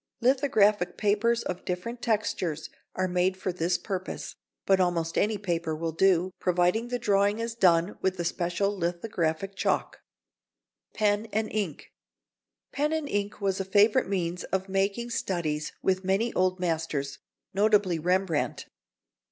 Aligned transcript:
Lithographic 0.19 0.97
papers 0.97 1.43
of 1.43 1.63
different 1.63 2.01
textures 2.01 2.71
are 2.95 3.07
made 3.07 3.37
for 3.37 3.53
this 3.53 3.77
purpose, 3.77 4.35
but 4.65 4.79
almost 4.79 5.15
any 5.15 5.37
paper 5.37 5.75
will 5.75 5.91
do, 5.91 6.31
provided 6.39 6.89
the 6.89 6.97
drawing 6.97 7.37
is 7.37 7.53
done 7.53 7.99
with 8.01 8.17
the 8.17 8.25
special 8.25 8.75
lithographic 8.75 9.53
chalk. 9.55 10.01
[Sidenote: 10.93 10.93
Pen 10.95 11.25
and 11.31 11.51
Ink.] 11.53 11.91
Pen 12.71 12.93
and 12.93 13.07
ink 13.07 13.39
was 13.39 13.59
a 13.59 13.63
favourite 13.63 14.09
means 14.09 14.43
of 14.45 14.67
making 14.67 15.11
studies 15.11 15.71
with 15.83 16.03
many 16.03 16.33
old 16.33 16.59
masters, 16.59 17.19
notably 17.53 17.99
Rembrandt. 17.99 18.65